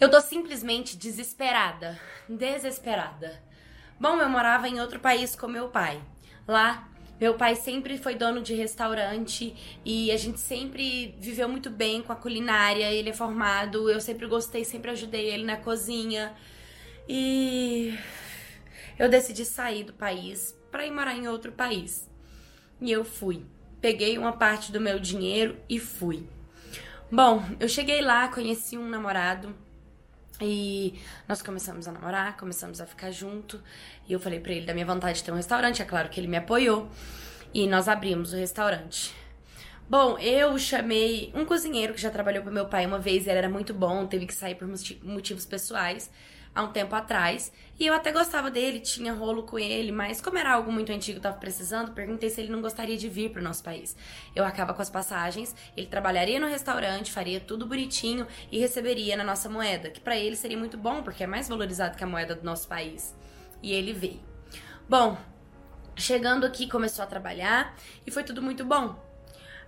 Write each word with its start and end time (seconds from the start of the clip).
Eu 0.00 0.10
tô 0.10 0.18
simplesmente 0.22 0.96
desesperada. 0.96 2.00
Desesperada. 2.26 3.38
Bom, 4.00 4.16
eu 4.16 4.30
morava 4.30 4.66
em 4.66 4.80
outro 4.80 4.98
país 4.98 5.36
com 5.36 5.46
meu 5.46 5.68
pai. 5.68 6.02
Lá, 6.48 6.88
meu 7.20 7.34
pai 7.34 7.54
sempre 7.54 7.98
foi 7.98 8.14
dono 8.14 8.40
de 8.40 8.54
restaurante 8.54 9.54
e 9.84 10.10
a 10.10 10.16
gente 10.16 10.40
sempre 10.40 11.14
viveu 11.18 11.46
muito 11.50 11.68
bem 11.68 12.00
com 12.00 12.14
a 12.14 12.16
culinária. 12.16 12.90
Ele 12.90 13.10
é 13.10 13.12
formado, 13.12 13.90
eu 13.90 14.00
sempre 14.00 14.26
gostei, 14.26 14.64
sempre 14.64 14.90
ajudei 14.90 15.28
ele 15.28 15.44
na 15.44 15.58
cozinha. 15.58 16.34
E 17.06 17.94
eu 18.98 19.06
decidi 19.06 19.44
sair 19.44 19.84
do 19.84 19.92
país 19.92 20.58
para 20.70 20.86
ir 20.86 20.92
morar 20.92 21.14
em 21.14 21.28
outro 21.28 21.52
país. 21.52 22.08
E 22.80 22.90
eu 22.90 23.04
fui. 23.04 23.44
Peguei 23.82 24.16
uma 24.16 24.32
parte 24.32 24.72
do 24.72 24.80
meu 24.80 24.98
dinheiro 24.98 25.58
e 25.68 25.78
fui. 25.78 26.26
Bom, 27.12 27.44
eu 27.60 27.68
cheguei 27.68 28.00
lá, 28.00 28.28
conheci 28.28 28.78
um 28.78 28.88
namorado 28.88 29.54
e 30.40 31.00
nós 31.28 31.42
começamos 31.42 31.86
a 31.86 31.92
namorar, 31.92 32.36
começamos 32.36 32.80
a 32.80 32.86
ficar 32.86 33.10
junto. 33.10 33.60
E 34.08 34.12
eu 34.12 34.20
falei 34.20 34.40
para 34.40 34.52
ele 34.52 34.66
da 34.66 34.74
minha 34.74 34.86
vontade 34.86 35.18
de 35.18 35.24
ter 35.24 35.32
um 35.32 35.36
restaurante, 35.36 35.82
é 35.82 35.84
claro 35.84 36.08
que 36.08 36.18
ele 36.20 36.28
me 36.28 36.36
apoiou. 36.36 36.88
E 37.52 37.66
nós 37.66 37.88
abrimos 37.88 38.32
o 38.32 38.36
restaurante. 38.36 39.14
Bom, 39.88 40.16
eu 40.18 40.56
chamei 40.56 41.32
um 41.34 41.44
cozinheiro 41.44 41.94
que 41.94 42.00
já 42.00 42.10
trabalhou 42.10 42.44
para 42.44 42.52
meu 42.52 42.66
pai 42.66 42.86
uma 42.86 42.98
vez, 42.98 43.26
ele 43.26 43.38
era 43.38 43.48
muito 43.48 43.74
bom, 43.74 44.06
teve 44.06 44.24
que 44.24 44.34
sair 44.34 44.54
por 44.54 44.68
motivos 45.02 45.44
pessoais 45.44 46.10
há 46.54 46.62
um 46.62 46.72
tempo 46.72 46.94
atrás. 46.94 47.52
E 47.78 47.86
eu 47.86 47.94
até 47.94 48.12
gostava 48.12 48.50
dele, 48.50 48.80
tinha 48.80 49.12
rolo 49.12 49.44
com 49.44 49.58
ele, 49.58 49.90
mas 49.90 50.20
como 50.20 50.36
era 50.36 50.52
algo 50.52 50.70
muito 50.70 50.92
antigo, 50.92 51.20
tava 51.20 51.36
precisando, 51.36 51.92
perguntei 51.92 52.28
se 52.28 52.40
ele 52.40 52.52
não 52.52 52.60
gostaria 52.60 52.96
de 52.96 53.08
vir 53.08 53.30
pro 53.30 53.42
nosso 53.42 53.62
país. 53.62 53.96
Eu 54.34 54.44
acaba 54.44 54.74
com 54.74 54.82
as 54.82 54.90
passagens, 54.90 55.54
ele 55.76 55.86
trabalharia 55.86 56.38
no 56.38 56.46
restaurante, 56.46 57.10
faria 57.10 57.40
tudo 57.40 57.66
bonitinho 57.66 58.26
e 58.52 58.58
receberia 58.58 59.16
na 59.16 59.24
nossa 59.24 59.48
moeda, 59.48 59.90
que 59.90 60.00
para 60.00 60.16
ele 60.16 60.36
seria 60.36 60.58
muito 60.58 60.76
bom, 60.76 61.02
porque 61.02 61.24
é 61.24 61.26
mais 61.26 61.48
valorizado 61.48 61.96
que 61.96 62.04
a 62.04 62.06
moeda 62.06 62.34
do 62.34 62.44
nosso 62.44 62.68
país. 62.68 63.14
E 63.62 63.72
ele 63.72 63.92
veio. 63.92 64.20
Bom, 64.88 65.16
chegando 65.96 66.44
aqui 66.44 66.68
começou 66.68 67.02
a 67.02 67.06
trabalhar 67.06 67.74
e 68.06 68.10
foi 68.10 68.24
tudo 68.24 68.42
muito 68.42 68.64
bom. 68.64 69.09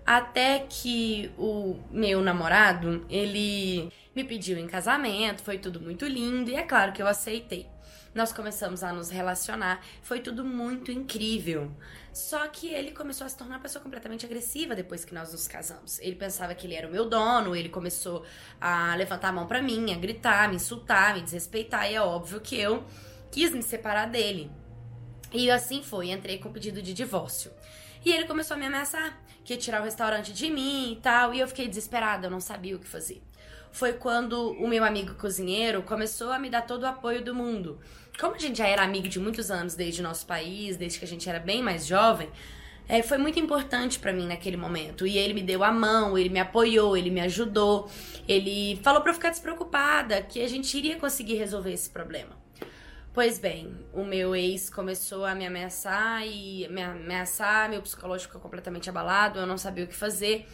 Até 0.05 0.67
que 0.69 1.31
o 1.39 1.79
meu 1.91 2.21
namorado, 2.21 3.07
ele 3.09 3.89
me 4.15 4.25
pediu 4.25 4.59
em 4.59 4.67
casamento, 4.67 5.43
foi 5.43 5.59
tudo 5.59 5.81
muito 5.81 6.05
lindo 6.05 6.51
e 6.51 6.57
é 6.57 6.63
claro 6.63 6.93
que 6.93 7.01
eu 7.01 7.07
aceitei. 7.07 7.69
Nós 8.15 8.31
começamos 8.31 8.83
a 8.83 8.93
nos 8.93 9.09
relacionar, 9.09 9.81
foi 10.03 10.21
tudo 10.21 10.45
muito 10.45 10.93
incrível. 10.93 11.71
Só 12.13 12.47
que 12.49 12.69
ele 12.69 12.91
começou 12.91 13.27
a 13.27 13.31
se 13.31 13.37
tornar 13.39 13.55
uma 13.57 13.63
pessoa 13.63 13.83
completamente 13.83 14.27
agressiva 14.27 14.75
depois 14.75 15.03
que 15.03 15.15
nós 15.15 15.33
nos 15.33 15.49
casamos. 15.49 15.99
Ele 15.99 16.15
pensava 16.15 16.55
que 16.55 16.67
ele 16.67 16.75
era 16.75 16.87
o 16.87 16.91
meu 16.91 17.09
dono, 17.09 17.57
ele 17.57 17.71
começou 17.71 18.23
a 18.61 18.95
levantar 18.97 19.29
a 19.29 19.33
mão 19.33 19.47
para 19.47 19.63
mim, 19.63 19.91
a 19.93 19.97
gritar, 19.97 20.49
me 20.51 20.57
insultar, 20.57 21.15
me 21.15 21.23
desrespeitar, 21.23 21.91
e 21.91 21.95
é 21.95 22.03
óbvio 22.03 22.41
que 22.41 22.59
eu 22.59 22.85
quis 23.31 23.51
me 23.55 23.63
separar 23.63 24.07
dele. 24.11 24.51
E 25.33 25.51
assim 25.51 25.83
foi, 25.83 26.11
entrei 26.11 26.37
com 26.37 26.53
pedido 26.53 26.83
de 26.83 26.93
divórcio. 26.93 27.51
E 28.05 28.13
ele 28.13 28.27
começou 28.27 28.57
a 28.57 28.59
me 28.59 28.67
ameaçar, 28.67 29.17
que 29.45 29.53
ia 29.53 29.59
tirar 29.59 29.81
o 29.81 29.85
restaurante 29.85 30.33
de 30.33 30.51
mim 30.51 30.93
e 30.93 30.97
tal, 30.97 31.33
e 31.33 31.41
eu 31.41 31.49
fiquei 31.49 31.69
desesperada, 31.69 32.27
eu 32.27 32.31
não 32.31 32.41
sabia 32.41 32.77
o 32.77 32.79
que 32.79 32.87
fazer. 32.87 33.23
Foi 33.71 33.93
quando 33.93 34.51
o 34.53 34.69
meu 34.69 34.85
amigo 34.85 35.15
cozinheiro 35.15 35.83
começou 35.83 36.31
a 36.33 36.39
me 36.39 36.51
dar 36.51 36.63
todo 36.63 36.83
o 36.83 36.87
apoio 36.87 37.25
do 37.25 37.35
mundo. 37.35 37.81
Como 38.19 38.35
a 38.35 38.39
gente 38.39 38.59
já 38.59 38.67
era 38.67 38.83
amigo 38.83 39.09
de 39.09 39.19
muitos 39.19 39.51
anos 39.51 39.75
desde 39.75 40.03
nosso 40.03 40.27
país, 40.27 40.77
desde 40.77 40.99
que 40.99 41.05
a 41.05 41.09
gente 41.09 41.29
era 41.29 41.39
bem 41.39 41.63
mais 41.63 41.87
jovem, 41.87 42.29
é, 42.89 43.03
foi 43.03 43.17
muito 43.17 43.39
importante 43.39 43.99
para 43.99 44.13
mim 44.13 44.27
naquele 44.27 44.57
momento. 44.57 45.07
E 45.07 45.17
ele 45.17 45.33
me 45.33 45.43
deu 45.43 45.65
a 45.65 45.73
mão, 45.73 46.19
ele 46.19 46.29
me 46.29 46.41
apoiou, 46.41 46.97
ele 46.97 47.11
me 47.11 47.21
ajudou, 47.21 47.89
ele 48.29 48.79
falou 48.83 49.01
para 49.01 49.11
eu 49.11 49.15
ficar 49.15 49.31
despreocupada, 49.31 50.21
que 50.21 50.43
a 50.43 50.49
gente 50.49 50.77
iria 50.77 50.97
conseguir 50.97 51.37
resolver 51.37 51.73
esse 51.73 51.89
problema. 51.89 52.42
Pois 53.15 53.39
bem, 53.39 53.77
o 53.93 54.05
meu 54.05 54.35
ex 54.35 54.71
começou 54.71 55.27
a 55.27 55.35
me 55.35 55.47
ameaçar 55.47 56.27
e 56.27 56.67
me 56.71 56.83
ameaçar, 56.83 57.69
meu 57.69 57.83
psicológico 57.83 58.33
ficou 58.33 58.41
completamente 58.41 58.89
abalado, 58.89 59.39
eu 59.39 59.47
não 59.47 59.59
sabia 59.59 59.85
o 59.85 59.87
que 59.87 59.95
fazer. 59.95 60.49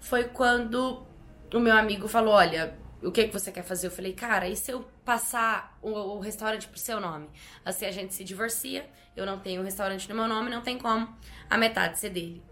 Foi 0.00 0.24
quando 0.24 1.06
o 1.52 1.60
meu 1.60 1.76
amigo 1.76 2.08
falou: 2.08 2.32
Olha, 2.32 2.74
o 3.02 3.12
que, 3.12 3.28
que 3.28 3.32
você 3.32 3.52
quer 3.52 3.62
fazer? 3.62 3.88
Eu 3.88 3.90
falei, 3.90 4.14
cara, 4.14 4.48
e 4.48 4.56
se 4.56 4.70
eu 4.70 4.86
passar 5.04 5.76
o, 5.82 5.90
o 5.90 6.18
restaurante 6.20 6.66
pro 6.66 6.78
seu 6.78 6.98
nome? 6.98 7.28
Assim 7.62 7.84
a 7.84 7.90
gente 7.90 8.14
se 8.14 8.24
divorcia, 8.24 8.88
eu 9.14 9.26
não 9.26 9.38
tenho 9.38 9.60
o 9.60 9.64
restaurante 9.64 10.08
no 10.08 10.14
meu 10.14 10.26
nome, 10.26 10.48
não 10.48 10.62
tem 10.62 10.78
como 10.78 11.14
a 11.50 11.58
metade 11.58 11.98
ser 11.98 12.08
dele. 12.08 12.42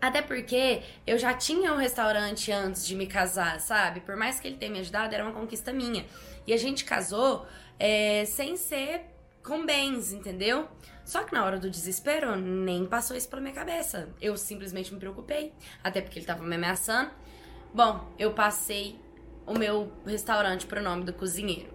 Até 0.00 0.20
porque 0.20 0.82
eu 1.06 1.16
já 1.16 1.32
tinha 1.32 1.72
um 1.72 1.76
restaurante 1.76 2.50
antes 2.50 2.84
de 2.84 2.96
me 2.96 3.06
casar, 3.06 3.60
sabe? 3.60 4.00
Por 4.00 4.16
mais 4.16 4.40
que 4.40 4.48
ele 4.48 4.56
tenha 4.56 4.72
me 4.72 4.80
ajudado, 4.80 5.14
era 5.14 5.22
uma 5.22 5.32
conquista 5.32 5.72
minha. 5.72 6.04
E 6.44 6.52
a 6.52 6.56
gente 6.56 6.84
casou 6.84 7.46
é, 7.82 8.24
sem 8.26 8.56
ser 8.56 9.02
com 9.42 9.66
bens, 9.66 10.12
entendeu? 10.12 10.68
Só 11.04 11.24
que 11.24 11.34
na 11.34 11.44
hora 11.44 11.58
do 11.58 11.68
desespero, 11.68 12.36
nem 12.36 12.86
passou 12.86 13.16
isso 13.16 13.28
pela 13.28 13.42
minha 13.42 13.52
cabeça. 13.52 14.08
Eu 14.20 14.36
simplesmente 14.36 14.94
me 14.94 15.00
preocupei, 15.00 15.52
até 15.82 16.00
porque 16.00 16.20
ele 16.20 16.26
tava 16.26 16.44
me 16.44 16.54
ameaçando. 16.54 17.10
Bom, 17.74 18.08
eu 18.16 18.32
passei 18.34 19.00
o 19.44 19.58
meu 19.58 19.92
restaurante 20.06 20.64
pro 20.64 20.80
nome 20.80 21.02
do 21.02 21.12
cozinheiro. 21.12 21.72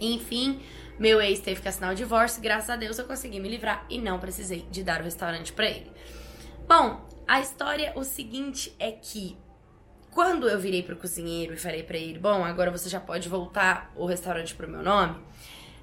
Enfim, 0.00 0.62
meu 0.98 1.20
ex 1.20 1.40
teve 1.40 1.60
que 1.60 1.68
assinar 1.68 1.92
o 1.92 1.94
divórcio, 1.94 2.40
graças 2.40 2.70
a 2.70 2.76
Deus 2.76 2.98
eu 2.98 3.04
consegui 3.04 3.38
me 3.38 3.50
livrar 3.50 3.84
e 3.90 3.98
não 3.98 4.18
precisei 4.18 4.62
de 4.70 4.82
dar 4.82 5.02
o 5.02 5.04
restaurante 5.04 5.52
para 5.52 5.66
ele. 5.66 5.92
Bom, 6.66 7.06
a 7.28 7.38
história, 7.38 7.92
o 7.96 8.02
seguinte 8.02 8.74
é 8.78 8.90
que 8.90 9.36
quando 10.12 10.48
eu 10.48 10.60
virei 10.60 10.82
pro 10.82 10.96
cozinheiro 10.96 11.54
e 11.54 11.56
falei 11.56 11.82
para 11.82 11.96
ele, 11.96 12.18
bom, 12.18 12.44
agora 12.44 12.70
você 12.70 12.88
já 12.88 13.00
pode 13.00 13.28
voltar 13.28 13.90
o 13.96 14.06
restaurante 14.06 14.54
pro 14.54 14.68
meu 14.68 14.82
nome, 14.82 15.16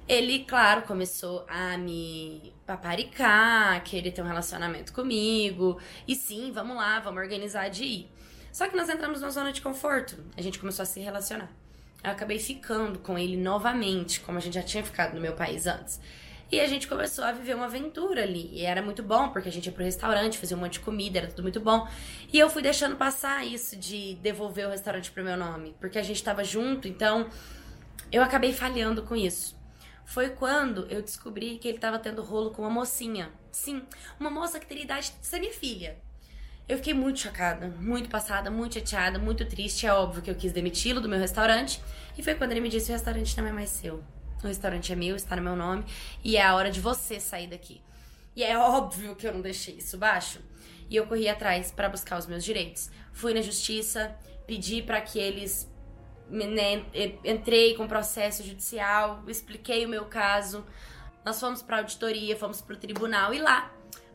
ele, 0.08 0.44
claro, 0.44 0.82
começou 0.82 1.44
a 1.48 1.76
me 1.76 2.52
paparicar, 2.66 3.82
querer 3.84 4.10
ter 4.10 4.22
um 4.22 4.26
relacionamento 4.26 4.92
comigo. 4.92 5.80
E 6.06 6.16
sim, 6.16 6.50
vamos 6.52 6.76
lá, 6.76 6.98
vamos 6.98 7.20
organizar 7.20 7.68
de 7.68 7.84
ir. 7.84 8.10
Só 8.52 8.68
que 8.68 8.76
nós 8.76 8.88
entramos 8.88 9.20
numa 9.20 9.30
zona 9.30 9.52
de 9.52 9.60
conforto. 9.60 10.16
A 10.36 10.42
gente 10.42 10.58
começou 10.58 10.82
a 10.82 10.86
se 10.86 10.98
relacionar. 10.98 11.48
Eu 12.02 12.10
acabei 12.10 12.38
ficando 12.38 12.98
com 12.98 13.16
ele 13.16 13.36
novamente, 13.36 14.20
como 14.20 14.38
a 14.38 14.40
gente 14.40 14.54
já 14.54 14.62
tinha 14.62 14.82
ficado 14.82 15.14
no 15.14 15.20
meu 15.20 15.34
país 15.34 15.66
antes. 15.66 16.00
E 16.50 16.60
a 16.60 16.66
gente 16.66 16.88
começou 16.88 17.24
a 17.24 17.30
viver 17.30 17.54
uma 17.54 17.66
aventura 17.66 18.24
ali. 18.24 18.50
E 18.52 18.64
era 18.64 18.82
muito 18.82 19.02
bom, 19.02 19.28
porque 19.28 19.48
a 19.48 19.52
gente 19.52 19.66
ia 19.66 19.72
pro 19.72 19.84
restaurante, 19.84 20.36
fazia 20.36 20.56
um 20.56 20.60
monte 20.60 20.74
de 20.74 20.80
comida, 20.80 21.18
era 21.18 21.28
tudo 21.28 21.42
muito 21.42 21.60
bom. 21.60 21.86
E 22.32 22.38
eu 22.38 22.50
fui 22.50 22.60
deixando 22.60 22.96
passar 22.96 23.46
isso 23.46 23.76
de 23.76 24.16
devolver 24.16 24.66
o 24.66 24.70
restaurante 24.70 25.12
pro 25.12 25.22
meu 25.22 25.36
nome, 25.36 25.76
porque 25.78 25.98
a 25.98 26.02
gente 26.02 26.22
tava 26.24 26.42
junto, 26.42 26.88
então 26.88 27.28
eu 28.10 28.22
acabei 28.22 28.52
falhando 28.52 29.02
com 29.02 29.14
isso. 29.14 29.56
Foi 30.04 30.30
quando 30.30 30.88
eu 30.90 31.00
descobri 31.02 31.56
que 31.58 31.68
ele 31.68 31.78
tava 31.78 31.96
tendo 31.96 32.20
rolo 32.20 32.50
com 32.50 32.62
uma 32.62 32.70
mocinha. 32.70 33.30
Sim, 33.52 33.82
uma 34.18 34.28
moça 34.28 34.58
que 34.58 34.66
teria 34.66 34.82
idade 34.82 35.12
de 35.20 35.24
ser 35.24 35.38
minha 35.38 35.52
filha. 35.52 35.98
Eu 36.68 36.78
fiquei 36.78 36.94
muito 36.94 37.20
chocada, 37.20 37.68
muito 37.80 38.08
passada, 38.08 38.50
muito 38.50 38.74
chateada, 38.74 39.20
muito 39.20 39.44
triste. 39.44 39.86
É 39.86 39.92
óbvio 39.92 40.20
que 40.20 40.30
eu 40.30 40.34
quis 40.34 40.52
demiti-lo 40.52 41.00
do 41.00 41.08
meu 41.08 41.18
restaurante. 41.18 41.80
E 42.18 42.24
foi 42.24 42.34
quando 42.34 42.50
ele 42.50 42.60
me 42.60 42.68
disse: 42.68 42.90
o 42.90 42.92
restaurante 42.92 43.36
não 43.36 43.46
é 43.46 43.52
mais 43.52 43.70
seu. 43.70 44.02
O 44.42 44.46
restaurante 44.46 44.92
é 44.92 44.96
meu, 44.96 45.16
está 45.16 45.36
no 45.36 45.42
meu 45.42 45.56
nome 45.56 45.84
e 46.24 46.36
é 46.36 46.42
a 46.42 46.54
hora 46.54 46.70
de 46.70 46.80
você 46.80 47.20
sair 47.20 47.46
daqui. 47.46 47.82
E 48.34 48.42
é 48.42 48.56
óbvio 48.58 49.14
que 49.16 49.26
eu 49.26 49.34
não 49.34 49.40
deixei 49.40 49.74
isso 49.74 49.98
baixo. 49.98 50.40
E 50.88 50.96
eu 50.96 51.06
corri 51.06 51.28
atrás 51.28 51.70
para 51.70 51.88
buscar 51.88 52.18
os 52.18 52.26
meus 52.26 52.42
direitos. 52.42 52.90
Fui 53.12 53.34
na 53.34 53.42
justiça, 53.42 54.16
pedi 54.46 54.82
para 54.82 55.00
que 55.00 55.18
eles 55.18 55.70
né, 56.28 56.84
entrei 57.24 57.74
com 57.74 57.86
processo 57.86 58.42
judicial, 58.42 59.22
expliquei 59.28 59.84
o 59.84 59.88
meu 59.88 60.06
caso. 60.06 60.64
Nós 61.24 61.38
fomos 61.38 61.62
para 61.62 61.78
auditoria, 61.78 62.36
fomos 62.36 62.60
para 62.60 62.74
o 62.74 62.78
tribunal 62.78 63.34
e 63.34 63.38
lá 63.38 63.70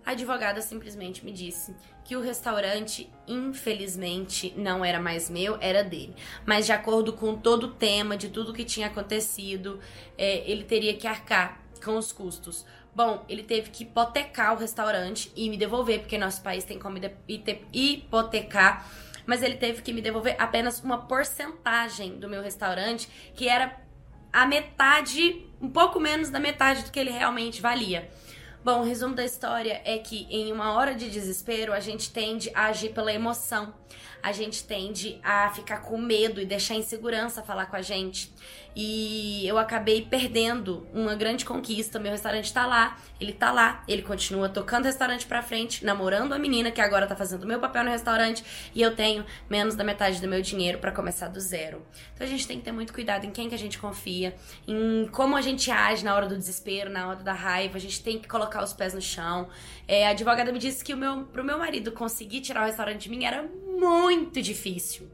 a 0.05 0.11
advogada 0.11 0.61
simplesmente 0.61 1.25
me 1.25 1.31
disse 1.31 1.75
que 2.03 2.15
o 2.15 2.21
restaurante, 2.21 3.11
infelizmente, 3.27 4.53
não 4.55 4.85
era 4.85 4.99
mais 4.99 5.29
meu, 5.29 5.57
era 5.59 5.83
dele. 5.83 6.15
Mas 6.45 6.67
de 6.67 6.71
acordo 6.71 7.11
com 7.13 7.35
todo 7.35 7.65
o 7.65 7.71
tema 7.71 8.15
de 8.15 8.29
tudo 8.29 8.53
que 8.53 8.63
tinha 8.63 8.87
acontecido, 8.87 9.79
é, 10.17 10.49
ele 10.49 10.63
teria 10.63 10.93
que 10.93 11.07
arcar 11.07 11.59
com 11.83 11.97
os 11.97 12.11
custos. 12.11 12.65
Bom, 12.93 13.25
ele 13.27 13.43
teve 13.43 13.71
que 13.71 13.83
hipotecar 13.83 14.53
o 14.53 14.57
restaurante 14.57 15.31
e 15.35 15.49
me 15.49 15.57
devolver, 15.57 15.99
porque 15.99 16.17
nosso 16.17 16.41
país 16.41 16.63
tem 16.63 16.77
como 16.77 16.97
hipotecar, 17.73 18.87
mas 19.25 19.41
ele 19.41 19.57
teve 19.57 19.81
que 19.81 19.91
me 19.91 20.01
devolver 20.01 20.35
apenas 20.39 20.81
uma 20.81 20.99
porcentagem 20.99 22.19
do 22.19 22.29
meu 22.29 22.41
restaurante, 22.41 23.09
que 23.33 23.49
era 23.49 23.75
a 24.31 24.45
metade, 24.45 25.45
um 25.59 25.69
pouco 25.69 25.99
menos 25.99 26.29
da 26.29 26.39
metade 26.39 26.83
do 26.83 26.91
que 26.91 26.99
ele 26.99 27.09
realmente 27.09 27.61
valia. 27.61 28.09
Bom, 28.65 28.79
o 28.79 28.83
resumo 28.83 29.13
da 29.13 29.23
história 29.23 29.79
é 29.85 29.99
que 29.99 30.25
em 30.27 30.51
uma 30.51 30.73
hora 30.73 30.95
de 30.95 31.07
desespero 31.07 31.71
a 31.71 31.79
gente 31.79 32.09
tende 32.09 32.49
a 32.51 32.65
agir 32.65 32.93
pela 32.93 33.13
emoção. 33.13 33.71
A 34.21 34.31
gente 34.31 34.63
tende 34.63 35.19
a 35.23 35.49
ficar 35.51 35.81
com 35.81 35.97
medo 35.97 36.41
e 36.41 36.45
deixar 36.45 36.75
insegurança 36.75 37.43
falar 37.43 37.67
com 37.67 37.75
a 37.75 37.81
gente. 37.81 38.33
E 38.75 39.47
eu 39.47 39.57
acabei 39.57 40.01
perdendo 40.01 40.85
uma 40.93 41.15
grande 41.15 41.45
conquista. 41.45 41.97
Meu 41.97 42.11
restaurante 42.11 42.51
tá 42.51 42.65
lá, 42.65 42.97
ele 43.21 43.31
tá 43.31 43.49
lá, 43.49 43.83
ele 43.87 44.01
continua 44.01 44.49
tocando 44.49 44.83
o 44.83 44.87
restaurante 44.87 45.25
pra 45.25 45.41
frente, 45.41 45.85
namorando 45.85 46.33
a 46.33 46.39
menina 46.39 46.69
que 46.71 46.81
agora 46.81 47.07
tá 47.07 47.15
fazendo 47.15 47.43
o 47.43 47.47
meu 47.47 47.59
papel 47.59 47.85
no 47.85 47.89
restaurante, 47.89 48.43
e 48.73 48.81
eu 48.81 48.93
tenho 48.93 49.25
menos 49.49 49.75
da 49.75 49.83
metade 49.83 50.19
do 50.19 50.27
meu 50.27 50.41
dinheiro 50.41 50.79
para 50.79 50.91
começar 50.91 51.29
do 51.29 51.39
zero. 51.39 51.85
Então 52.13 52.27
a 52.27 52.29
gente 52.29 52.45
tem 52.45 52.57
que 52.57 52.65
ter 52.65 52.73
muito 52.73 52.93
cuidado 52.93 53.25
em 53.25 53.31
quem 53.31 53.47
que 53.47 53.55
a 53.55 53.57
gente 53.57 53.77
confia, 53.77 54.35
em 54.67 55.07
como 55.07 55.37
a 55.37 55.41
gente 55.41 55.71
age 55.71 56.03
na 56.03 56.13
hora 56.13 56.27
do 56.27 56.37
desespero, 56.37 56.89
na 56.89 57.07
hora 57.07 57.23
da 57.23 57.33
raiva, 57.33 57.77
a 57.77 57.81
gente 57.81 58.03
tem 58.03 58.19
que 58.19 58.27
colocar 58.27 58.61
os 58.61 58.73
pés 58.73 58.93
no 58.93 59.01
chão. 59.01 59.47
É, 59.87 60.05
a 60.05 60.09
advogada 60.09 60.51
me 60.51 60.59
disse 60.59 60.83
que 60.83 60.93
o 60.93 60.97
meu, 60.97 61.23
pro 61.25 61.45
meu 61.45 61.57
marido 61.57 61.93
conseguir 61.93 62.41
tirar 62.41 62.63
o 62.63 62.65
restaurante 62.65 63.03
de 63.03 63.09
mim 63.09 63.23
era 63.23 63.47
muito 63.77 64.41
difícil. 64.41 65.09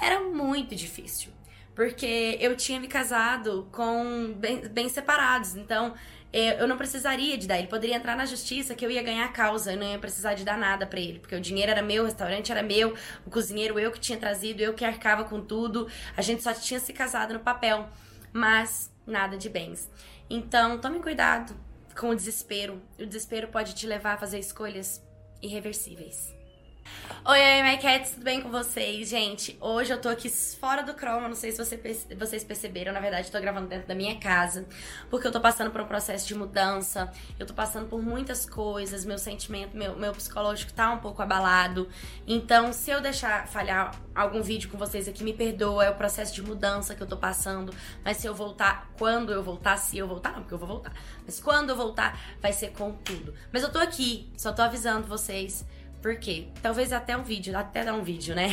Era 0.00 0.20
muito 0.20 0.74
difícil. 0.74 1.32
Porque 1.74 2.38
eu 2.40 2.56
tinha 2.56 2.78
me 2.78 2.86
casado 2.86 3.68
com 3.72 4.32
bem, 4.34 4.68
bem 4.68 4.88
separados. 4.88 5.56
Então, 5.56 5.94
é, 6.32 6.60
eu 6.60 6.68
não 6.68 6.76
precisaria 6.76 7.36
de 7.36 7.46
dar. 7.46 7.58
Ele 7.58 7.66
poderia 7.66 7.96
entrar 7.96 8.16
na 8.16 8.26
justiça 8.26 8.74
que 8.74 8.84
eu 8.84 8.90
ia 8.90 9.02
ganhar 9.02 9.24
a 9.24 9.28
causa. 9.28 9.72
Eu 9.72 9.78
não 9.78 9.86
ia 9.86 9.98
precisar 9.98 10.34
de 10.34 10.44
dar 10.44 10.56
nada 10.56 10.86
para 10.86 11.00
ele. 11.00 11.18
Porque 11.18 11.34
o 11.34 11.40
dinheiro 11.40 11.70
era 11.70 11.82
meu, 11.82 12.02
o 12.02 12.06
restaurante 12.06 12.52
era 12.52 12.62
meu, 12.62 12.94
o 13.26 13.30
cozinheiro 13.30 13.78
eu 13.78 13.90
que 13.90 14.00
tinha 14.00 14.18
trazido, 14.18 14.60
eu 14.60 14.74
que 14.74 14.84
arcava 14.84 15.24
com 15.24 15.40
tudo. 15.40 15.88
A 16.16 16.22
gente 16.22 16.42
só 16.42 16.52
tinha 16.52 16.78
se 16.78 16.92
casado 16.92 17.34
no 17.34 17.40
papel. 17.40 17.88
Mas 18.32 18.92
nada 19.06 19.36
de 19.36 19.48
bens. 19.48 19.90
Então, 20.30 20.78
tome 20.78 21.00
cuidado 21.00 21.54
com 21.96 22.10
o 22.10 22.14
desespero. 22.14 22.80
O 22.98 23.06
desespero 23.06 23.48
pode 23.48 23.74
te 23.74 23.86
levar 23.86 24.14
a 24.14 24.18
fazer 24.18 24.38
escolhas 24.38 25.02
irreversíveis. 25.42 26.43
Oi, 27.26 27.40
oi, 27.40 27.62
my 27.62 27.78
cats, 27.78 28.10
tudo 28.10 28.24
bem 28.24 28.42
com 28.42 28.50
vocês? 28.50 29.08
Gente, 29.08 29.56
hoje 29.58 29.90
eu 29.90 29.98
tô 29.98 30.10
aqui 30.10 30.28
fora 30.28 30.82
do 30.82 30.92
Chroma, 30.92 31.26
não 31.26 31.34
sei 31.34 31.52
se 31.52 31.56
você, 31.56 31.80
vocês 32.18 32.44
perceberam, 32.44 32.92
na 32.92 33.00
verdade 33.00 33.28
eu 33.28 33.32
tô 33.32 33.40
gravando 33.40 33.66
dentro 33.66 33.88
da 33.88 33.94
minha 33.94 34.18
casa, 34.18 34.66
porque 35.08 35.26
eu 35.26 35.32
tô 35.32 35.40
passando 35.40 35.70
por 35.70 35.80
um 35.80 35.86
processo 35.86 36.28
de 36.28 36.34
mudança, 36.34 37.10
eu 37.38 37.46
tô 37.46 37.54
passando 37.54 37.88
por 37.88 38.02
muitas 38.02 38.44
coisas, 38.44 39.06
meu 39.06 39.16
sentimento, 39.16 39.74
meu, 39.74 39.96
meu 39.96 40.12
psicológico 40.12 40.74
tá 40.74 40.92
um 40.92 40.98
pouco 40.98 41.22
abalado, 41.22 41.88
então 42.26 42.74
se 42.74 42.90
eu 42.90 43.00
deixar 43.00 43.48
falhar 43.48 43.98
algum 44.14 44.42
vídeo 44.42 44.68
com 44.68 44.76
vocês 44.76 45.08
aqui, 45.08 45.24
me 45.24 45.32
perdoa, 45.32 45.86
é 45.86 45.90
o 45.90 45.94
processo 45.94 46.34
de 46.34 46.42
mudança 46.42 46.94
que 46.94 47.02
eu 47.02 47.06
tô 47.06 47.16
passando, 47.16 47.74
mas 48.04 48.18
se 48.18 48.26
eu 48.26 48.34
voltar, 48.34 48.90
quando 48.98 49.32
eu 49.32 49.42
voltar, 49.42 49.78
se 49.78 49.96
eu 49.96 50.06
voltar, 50.06 50.32
não, 50.32 50.40
porque 50.40 50.54
eu 50.54 50.58
vou 50.58 50.68
voltar, 50.68 50.92
mas 51.24 51.40
quando 51.40 51.70
eu 51.70 51.76
voltar, 51.76 52.20
vai 52.42 52.52
ser 52.52 52.72
com 52.72 52.92
tudo. 52.92 53.32
Mas 53.50 53.62
eu 53.62 53.72
tô 53.72 53.78
aqui, 53.78 54.30
só 54.36 54.52
tô 54.52 54.60
avisando 54.60 55.06
vocês 55.06 55.64
por 56.04 56.16
quê? 56.16 56.48
Talvez 56.60 56.92
até 56.92 57.16
um 57.16 57.22
vídeo, 57.22 57.56
até 57.56 57.82
dar 57.82 57.94
um 57.94 58.02
vídeo, 58.02 58.34
né? 58.34 58.50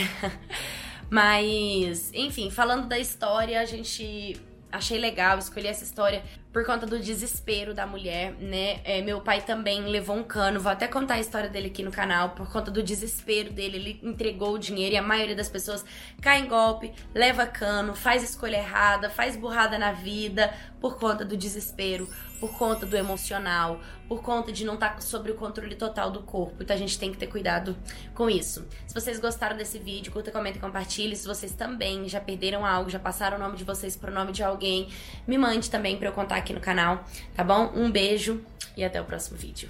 Mas, 1.12 2.10
enfim, 2.14 2.50
falando 2.50 2.88
da 2.88 2.98
história, 2.98 3.60
a 3.60 3.66
gente 3.66 4.40
achei 4.72 4.98
legal 4.98 5.38
escolher 5.38 5.68
essa 5.68 5.84
história 5.84 6.24
por 6.52 6.66
conta 6.66 6.86
do 6.86 7.00
desespero 7.00 7.74
da 7.74 7.88
mulher, 7.88 8.34
né? 8.34 8.82
É, 8.84 9.02
meu 9.02 9.22
pai 9.22 9.42
também 9.42 9.86
levou 9.86 10.16
um 10.16 10.24
cano, 10.24 10.60
vou 10.60 10.72
até 10.72 10.88
contar 10.88 11.16
a 11.16 11.20
história 11.20 11.50
dele 11.50 11.68
aqui 11.68 11.82
no 11.82 11.92
canal, 11.92 12.32
por 12.32 12.52
conta 12.52 12.70
do 12.70 12.84
desespero 12.84 13.52
dele, 13.54 13.78
ele 13.78 14.00
entregou 14.04 14.54
o 14.54 14.60
dinheiro 14.60 14.96
e 14.96 14.98
a 14.98 15.02
maioria 15.02 15.36
das 15.36 15.50
pessoas 15.50 15.86
cai 16.22 16.42
em 16.42 16.48
golpe, 16.48 16.92
leva 17.16 17.46
cano, 17.46 17.96
faz 17.96 18.22
escolha 18.22 18.58
errada, 18.58 19.10
faz 19.10 19.38
burrada 19.38 19.80
na 19.80 19.94
vida 19.94 20.54
por 20.82 20.98
conta 20.98 21.24
do 21.24 21.38
desespero, 21.38 22.10
por 22.40 22.58
conta 22.58 22.88
do 22.88 22.98
emocional, 22.98 23.80
por 24.08 24.24
conta 24.24 24.52
de 24.52 24.66
não 24.66 24.74
estar 24.74 24.96
tá 24.96 25.00
sobre 25.00 25.32
o 25.32 25.36
controle 25.36 25.76
total 25.76 26.10
do 26.10 26.22
corpo. 26.24 26.64
Então 26.64 26.76
a 26.76 26.80
gente 26.80 26.98
tem 26.98 27.12
que 27.12 27.18
ter 27.18 27.28
cuidado 27.28 27.78
com 28.16 28.28
isso. 28.28 28.68
Se 28.88 28.94
vocês 28.94 29.20
gostaram 29.20 29.56
desse 29.56 29.78
vídeo, 29.78 30.12
curta, 30.12 30.32
comenta 30.32 30.58
e 30.58 30.60
compartilhe. 30.60 31.16
Se 31.16 31.28
vocês 31.28 31.54
também 31.54 32.10
já 32.10 32.20
perderam 32.20 32.66
algo, 32.66 32.90
já 32.90 32.98
passaram 32.98 33.38
o 33.38 33.40
nome 33.40 33.56
de 33.56 33.64
vocês 33.64 33.96
pro 33.96 34.12
nome 34.12 34.32
de 34.32 34.44
alguém, 34.44 34.90
me 35.28 35.38
mande 35.38 35.70
também 35.70 35.96
para 35.98 36.08
eu 36.08 36.14
contar 36.14 36.41
aqui 36.42 36.54
no 36.54 36.60
canal, 36.60 37.06
tá 37.36 37.44
bom? 37.44 37.72
Um 37.74 37.90
beijo 37.90 38.44
e 38.76 38.84
até 38.84 39.00
o 39.00 39.06
próximo 39.06 39.38
vídeo. 39.38 39.70